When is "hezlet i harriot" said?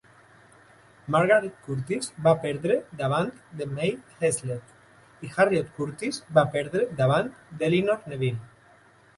4.23-5.71